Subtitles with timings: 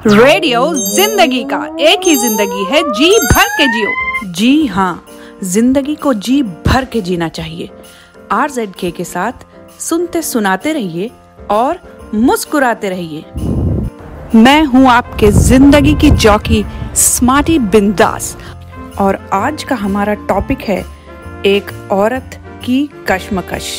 [0.00, 5.04] Radio ज़िंदगी का एक ही ज़िंदगी है, जी भर के जियो। जी हाँ
[5.42, 7.68] ज़िंदगी को जी भर के जीना चाहिए।
[8.32, 9.46] आर जेड के के साथ
[9.80, 11.10] सुनते सुनाते रहिए
[11.50, 11.78] और
[12.14, 13.24] मुस्कुराते रहिए।
[14.34, 16.64] मैं हूँ आपके ज़िंदगी की जॉकी,
[16.96, 18.36] स्मार्टी बिंदास।
[19.00, 20.78] और आज का हमारा टॉपिक है
[21.46, 23.72] एक औरत की कश्मकश।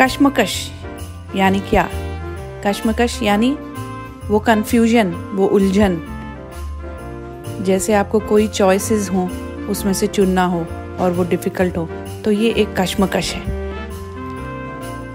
[0.00, 0.56] कश्मकश,
[1.36, 1.88] यानी क्या?
[2.66, 3.56] कश्मकश, यानी
[4.24, 6.00] वो कन्फ्यूज़न वो उलझन।
[7.60, 9.28] जैसे आपको कोई चॉइसेस हो,
[9.70, 10.66] उसमें से चुनना हो
[11.00, 11.88] और वो डिफ़िकल्ट हो
[12.24, 13.62] तो ये एक कश्मकश है।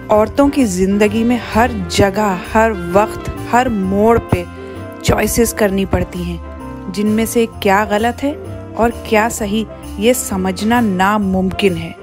[0.10, 4.46] औरतों की ज़िंदगी में हर जगह, हर वक्त, हर मोड़ पे
[5.04, 8.34] चॉइसेस करनी पड़ती हैं, जिनमें से क्या गलत है
[8.74, 9.66] और क्या सही,
[10.00, 11.96] ये समझना नामुमकिन है।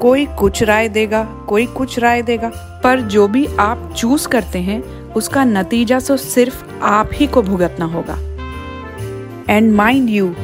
[0.00, 2.48] कोई कुछ राय देगा, कोई कुछ राय देगा,
[2.84, 4.82] पर जो भी आप चूज़ करते हैं
[5.16, 8.18] उसका नतीजा तो सिर्फ़ आप ही को भुगतना होगा।
[9.50, 10.34] एंड माइंड यू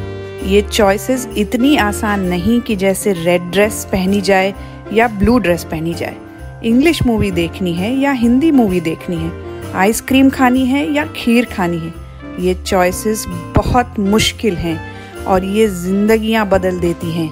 [0.45, 4.55] ये चॉइसेस इतनी आसान नहीं कि जैसे रेड ड्रेस पहनी जाए
[4.93, 6.17] या ब्लू ड्रेस पहनी जाए।
[6.65, 11.79] इंग्लिश मूवी देखनी है या हिंदी मूवी देखनी है आइसक्रीम खानी है या खीर खानी
[11.79, 11.93] है,
[12.39, 13.25] ये चॉइसेस
[13.57, 14.79] बहुत मुश्किल हैं
[15.25, 17.29] और ये जिंदगियाँ बदल देती हैं।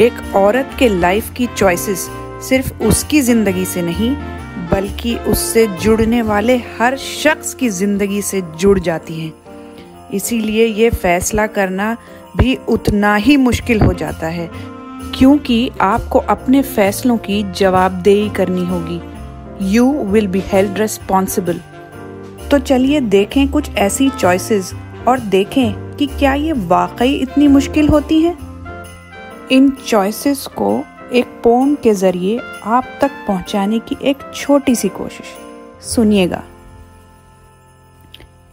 [0.00, 2.08] एक औरत के लाइफ की चॉइसेस
[2.48, 4.14] सिर्फ़ उसकी ज़िंदगी से नहीं
[4.70, 9.32] बल्कि उससे जुड़ने वाले हर शख्स की ज़िंदगी से जुड़ जाती हैं।
[10.14, 11.96] इसीलिए ये फैसला करना
[12.36, 14.48] भी उतना ही मुश्किल हो जाता है,
[15.14, 19.00] क्योंकि आपको अपने फैसलों की जवाबदेही करनी होगी।
[19.66, 21.60] You will be held responsible
[22.50, 24.72] तो चलिए देखें कुछ ऐसी चॉइसेस
[25.08, 28.36] और देखें कि क्या ये वाकई इतनी मुश्किल होती हैं।
[29.52, 30.70] इन चॉइसेस को
[31.12, 35.26] एक पोम के ज़रिए आप तक पहुँचाने की एक छोटी सी कोशिश।
[35.86, 36.44] सुनिएगा।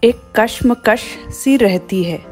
[0.03, 2.26] एक कश्मकश सी रहती है।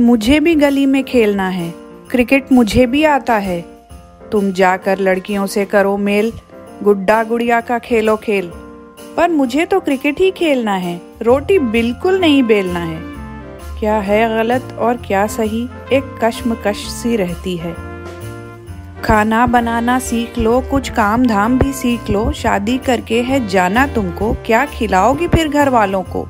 [0.00, 1.74] मुझे भी गली में खेलना है।
[2.10, 3.64] क्रिकेट मुझे भी आता है।
[4.32, 6.32] तुम जाकर लड़कियों से करो मेल।
[6.82, 8.50] गुड्डा गुड़िया का खेलो खेल।
[9.16, 13.00] पर मुझे तो क्रिकेट ही खेलना है। रोटी बिल्कुल नहीं बेलना है।
[13.80, 15.64] क्या है गलत और क्या सही?
[15.92, 17.87] एक कश्मकश सी रहती है।
[19.04, 24.32] खाना बनाना सीख लो, कुछ काम धाम भी सीख लो, शादी करके है, जाना तुमको,
[24.32, 26.28] क्या खिलाओगी फिर घर वालों को?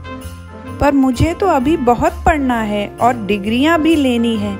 [0.81, 4.59] पर मुझे तो अभी बहुत पढ़ना है और डिग्रियाँ भी लेनी है।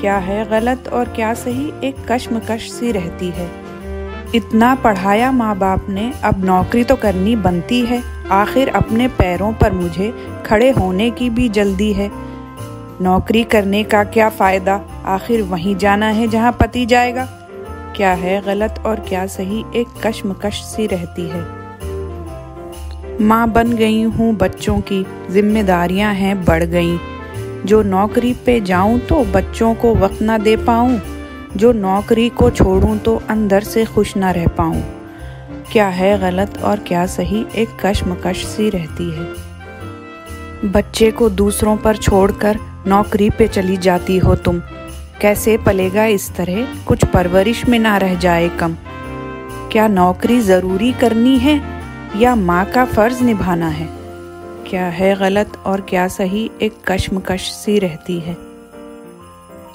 [0.00, 3.50] क्या है गलत और क्या सही, एक कश्मकश सी रहती है।
[4.34, 9.72] इतना पढ़ाया माँ बाप ने, अब नौकरी तो करनी बनती है। आखिर अपने पैरों पर
[9.72, 10.14] मुझे
[10.46, 12.10] खड़े होने की भी जल्दी है।
[13.02, 14.80] नौकरी करने का क्या फ़ायदा?
[15.04, 17.28] आखिर वहीं जाना है जहाँ पति जाएगा।
[18.00, 21.40] क्या है गलत और क्या सही एक कश्मकश सी रहती है।
[23.20, 26.96] माँ बन गई हूँ बच्चों की, जिम्मेदारियाँ हैं बढ़ गई।
[27.66, 31.00] जो नौकरी पे जाऊँ तो बच्चों को वक्त ना दे पाऊँ।
[31.56, 34.82] जो नौकरी को छोड़ूं तो अंदर से खुश ना रह पाऊँ।
[35.72, 41.96] क्या है गलत और क्या सही एक कश्मकश सी रहती है। बच्चे को दूसरों पर
[41.96, 44.62] छोड़कर नौकरी पे चली जाती हो तुम।
[45.20, 46.84] कैसे पलेगा इस तरह?
[46.84, 48.76] कुछ परवरिश में ना रह जाए कम।
[49.72, 51.62] क्या नौकरी ज़रूरी करनी है?
[52.16, 53.88] या माँ का फ़र्ज़ निभाना है?
[54.70, 58.34] क्या है गलत और क्या सही एक कश्मकश सी रहती है?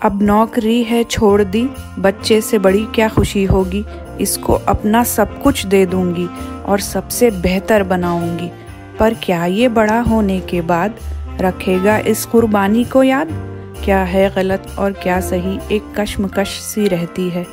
[0.03, 1.69] अब नौकरी है छोड़ दी,
[1.99, 3.85] बच्चे से बड़ी क्या खुशी होगी?
[4.21, 6.27] इसको अपना सब कुछ दे दूँगी
[6.65, 8.51] और सबसे बेहतर बनाऊँगी।
[8.99, 10.95] पर क्या ये बड़ा होने के बाद
[11.41, 13.54] रखेगा इस कुर्बानी को याद?
[13.83, 17.45] क्या है गलत और क्या सही एक कश्मकश सी रहती है।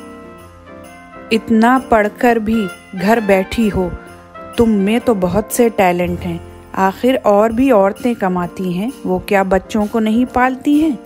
[1.33, 3.89] इतना पढ़कर भी घर बैठी हो,
[4.57, 6.39] तुम में तो बहुत से टैलेंट हैं।
[6.77, 10.97] आखिर और भी औरतें कमाती हैं, वो क्या बच्चों को नहीं पालती हैं?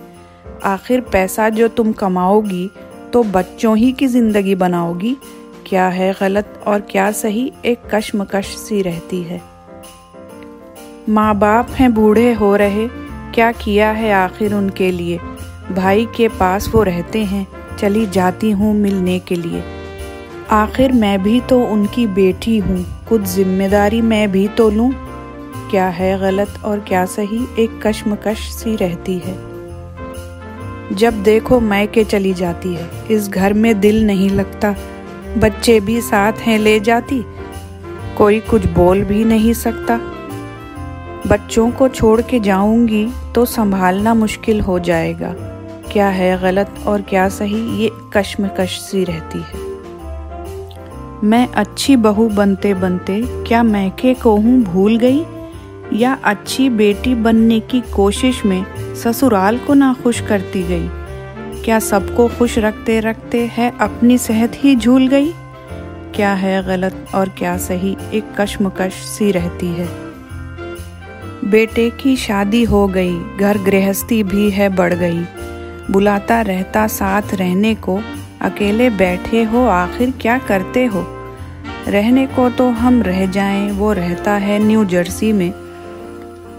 [0.64, 2.70] आखिर पैसा जो तुम कमाओगी
[3.12, 5.16] तो बच्चों ही की ज़िंदगी बनाओगी।
[5.66, 9.40] क्या है गलत और क्या सही एक कश्मकश सी रहती है।
[11.08, 12.86] माँ बाप हैं बूढ़े हो रहे
[13.38, 15.18] क्या किया है आखिर उनके लिए?
[15.72, 17.46] भाई के पास वो रहते हैं,
[17.76, 19.62] चली जाती हूँ मिलने के लिए।
[20.50, 24.90] आखिर मैं भी तो उनकी बेटी हूँ, कुछ ज़िम्मेदारी मैं भी तो लूँ।
[25.70, 29.36] क्या है गलत और क्या सही, एक कश्मकश सी रहती है।
[30.94, 34.74] जब देखो मैं के चली जाती है, इस घर में दिल नहीं लगता।
[35.38, 37.24] बच्चे भी साथ हैं ले जाती,
[38.18, 40.00] कोई कुछ बोल भी नहीं सकता।
[41.26, 45.34] बच्चों को छोड़ के जाऊँगी तो संभालना मुश्किल हो जाएगा।
[45.92, 49.66] क्या है गलत और क्या सही, ये कश्मकश सी रहती है।
[51.24, 55.24] मैं अच्छी बहू बनते बनते क्या मैके को हूँ भूल गई?
[55.92, 60.88] या अच्छी बेटी बनने की कोशिश में ससुराल को ना खुश करती गई?
[61.64, 65.32] क्या सबको खुश रखते रखते है अपनी सेहत ही झूल गई?
[66.14, 70.07] क्या है गलत और क्या सही, एक कश्मकश सी रहती है।
[71.44, 75.24] बेटे की शादी हो गई, घर गृहस्थी भी है बढ़ गई।
[75.90, 78.00] बुलाता रहता साथ रहने को,
[78.40, 81.06] अकेले बैठे हो, आखिर क्या करते हो?
[81.88, 85.52] रहने को तो हम रह जाएँ, वो रहता है न्यू जर्सी में।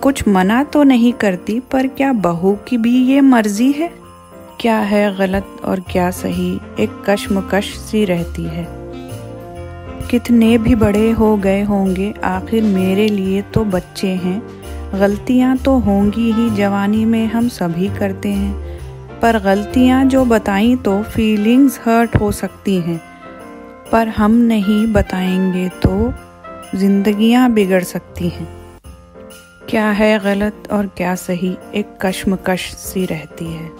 [0.01, 3.93] कुछ मना तो नहीं करती, पर क्या बहू की भी ये मर्ज़ी है?
[4.59, 8.67] क्या है गलत और क्या सही, एक कश्मकश सी रहती है।
[10.09, 14.58] कितने भी बड़े हो गए होंगे, आखिर मेरे लिए तो बच्चे हैं।
[14.95, 18.79] गलतियाँ तो होंगी ही, जवानी में हम सभी करते हैं।
[19.19, 23.01] पर गलतियाँ जो बताई तो फीलिंग्स हर्ट हो सकती हैं।
[23.91, 26.13] पर हम नहीं बताएँगे तो
[26.75, 28.47] जिंदगियाँ बिगड़ सकती हैं।
[29.69, 33.71] क्या है गलत और क्या सही, एक कश्मकश सी रहती है।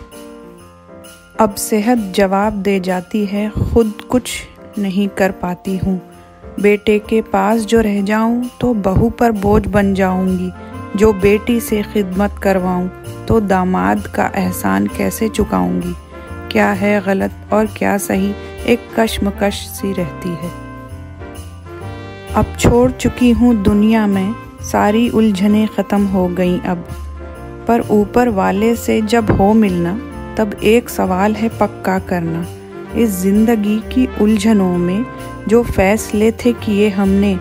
[1.39, 4.31] अब सेहत जवाब दे जाती है, खुद कुछ
[4.77, 6.01] नहीं कर पाती हूँ।
[6.59, 10.51] बेटे के पास जो रह जाऊँ तो बहू पर बोझ बन जाऊँगी।
[10.95, 12.87] जो बेटी से खिदमत करवाऊं
[13.25, 15.93] तो दामाद का एहसान कैसे चुकाऊँगी?
[16.51, 18.33] क्या है गलत और क्या सही?
[18.67, 20.51] एक कश्मकश सी रहती है।
[22.35, 26.85] अब छोड़ चुकी हूँ दुनिया में, सारी उलझने ख़त्म हो गई अब।
[27.67, 29.93] पर ऊपर वाले से जब हो मिलना,
[30.37, 32.45] तब एक सवाल है पक्का करना।
[32.97, 35.05] इस ज़िंदगी की उलझनों में
[35.47, 37.33] जो फैसले थे किए हमने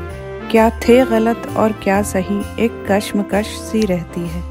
[0.50, 2.65] क्या थे गलत और क्या सही?
[2.65, 4.43] एक कश्मकश सी रहती है।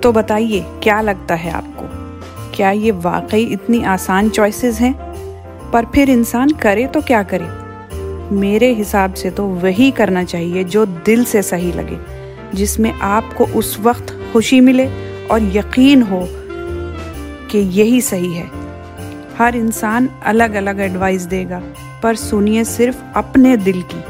[0.00, 1.84] तो बताइए, क्या लगता है आपको?
[2.56, 4.94] क्या ये वाकई इतनी आसान चॉइसेस हैं?
[5.70, 7.48] पर फिर इंसान करे तो क्या करे?
[8.34, 11.98] मेरे हिसाब से तो वही करना चाहिए जो दिल से सही लगे,
[12.54, 14.86] जिसमें आपको उस वक्त खुशी मिले
[15.26, 16.28] और यकीन हो
[17.50, 18.50] कि यही सही है।
[19.38, 21.62] हर इंसान अलग अलग एडवाइस देगा।
[22.02, 24.02] पर सुनिए सिर्फ़ अपने दिल की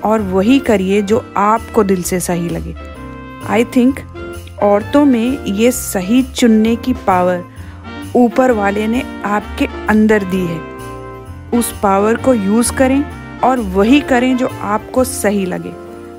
[0.00, 2.74] और वही करिए जो आपको दिल से सही लगे।
[3.48, 4.00] आई थिंक
[4.62, 7.44] औरतों में ये सही चुनने की पावर
[8.16, 10.60] ऊपर वाले ने आपके अंदर दी है।
[11.58, 13.04] उस पावर को यूज़ करें
[13.40, 15.72] और वही करें जो आपको सही लगे,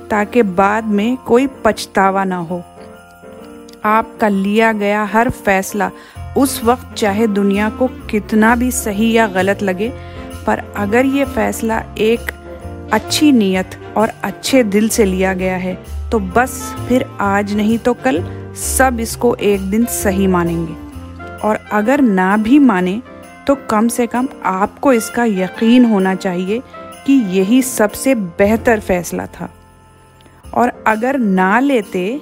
[0.08, 2.62] ताकि बाद में कोई पछतावा ना हो।
[3.84, 5.90] आपका लिया गया हर फैसला
[6.36, 9.92] उस वक्त चाहे दुनिया को कितना भी सही या गलत लगे
[10.46, 12.30] पर अगर ये फैसला एक
[12.92, 15.74] अच्छी नीयत और अच्छे दिल से लिया गया है
[16.10, 18.22] तो बस फिर आज नहीं तो कल
[18.56, 20.74] सब इसको एक दिन सही मानेंगे।
[21.38, 23.00] और अगर ना भी माने
[23.46, 26.58] तो कम से कम आपको इसका यकीन होना चाहिए
[27.06, 29.48] कि यही सबसे बेहतर फैसला था।
[30.54, 32.20] और अगर ना लेते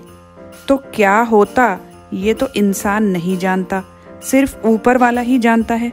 [0.68, 1.78] तो क्या होता?
[2.12, 3.82] ये तो इंसान नहीं जानता,
[4.22, 5.92] सिर्फ़ ऊपर वाला ही जानता है।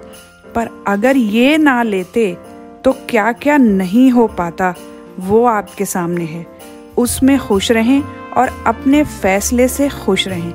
[0.55, 2.31] पर अगर ये ना लेते
[2.85, 4.73] तो क्या क्या नहीं हो पाता?
[5.19, 6.45] वो आपके सामने है।
[6.97, 8.01] उसमें खुश रहें
[8.33, 10.53] और अपने फैसले से खुश रहें।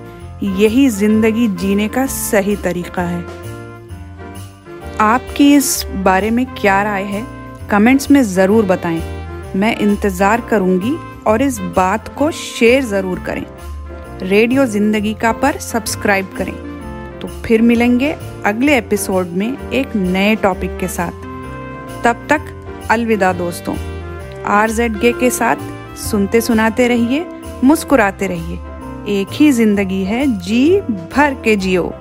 [0.59, 3.25] यही ज़िंदगी जीने का सही तरीका है।
[5.01, 7.27] आपकी इस बारे में क्या राय है?
[7.71, 9.03] कमेंट्स में ज़रूर बताएँ।
[9.57, 10.97] मैं इंतज़ार करूँगी
[11.27, 13.45] और इस बात को शेयर ज़रूर करें।
[14.23, 16.70] रेडियो ज़िंदगी का पर सब्सक्राइब करें।
[17.23, 21.11] तो फिर मिलेंगे अगले एपिसोड में एक नए टॉपिक के साथ।
[22.05, 22.41] तब तक
[22.91, 23.77] अलविदा दोस्तों।
[24.47, 25.57] आर जेड गे के साथ
[25.97, 27.27] सुनते सुनाते रहिए,
[27.65, 28.59] मुस्कुराते रहिए।
[29.21, 31.95] एक ही ज़िंदगी है जी भर के जियो।